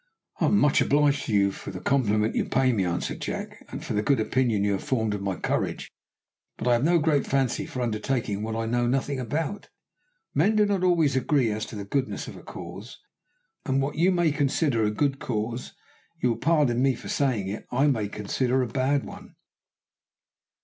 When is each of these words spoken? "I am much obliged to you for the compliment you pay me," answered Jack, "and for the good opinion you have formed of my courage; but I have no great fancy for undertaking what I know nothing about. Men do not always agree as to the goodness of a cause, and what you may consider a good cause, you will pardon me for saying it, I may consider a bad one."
"I 0.39 0.45
am 0.45 0.57
much 0.57 0.81
obliged 0.81 1.25
to 1.27 1.33
you 1.35 1.51
for 1.51 1.69
the 1.69 1.79
compliment 1.79 2.33
you 2.33 2.45
pay 2.45 2.73
me," 2.73 2.83
answered 2.85 3.21
Jack, 3.21 3.63
"and 3.69 3.85
for 3.85 3.93
the 3.93 4.01
good 4.01 4.19
opinion 4.19 4.63
you 4.63 4.71
have 4.71 4.83
formed 4.83 5.13
of 5.13 5.21
my 5.21 5.35
courage; 5.35 5.91
but 6.57 6.67
I 6.67 6.73
have 6.73 6.83
no 6.83 6.97
great 6.97 7.27
fancy 7.27 7.67
for 7.67 7.83
undertaking 7.83 8.41
what 8.41 8.55
I 8.55 8.65
know 8.65 8.87
nothing 8.87 9.19
about. 9.19 9.69
Men 10.33 10.55
do 10.55 10.65
not 10.65 10.83
always 10.83 11.15
agree 11.15 11.51
as 11.51 11.67
to 11.67 11.75
the 11.75 11.85
goodness 11.85 12.27
of 12.27 12.35
a 12.35 12.41
cause, 12.41 12.99
and 13.63 13.79
what 13.79 13.93
you 13.93 14.11
may 14.11 14.31
consider 14.31 14.83
a 14.83 14.89
good 14.89 15.19
cause, 15.19 15.73
you 16.19 16.29
will 16.29 16.37
pardon 16.37 16.81
me 16.81 16.95
for 16.95 17.07
saying 17.07 17.47
it, 17.47 17.67
I 17.71 17.85
may 17.85 18.07
consider 18.09 18.63
a 18.63 18.67
bad 18.67 19.05
one." 19.05 19.35